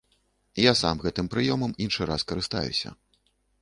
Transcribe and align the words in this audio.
Я 0.63 0.71
сам 0.81 1.03
гэтым 1.05 1.29
прыёмам 1.35 1.77
іншы 1.87 2.11
раз 2.13 2.21
карыстаюся. 2.33 2.89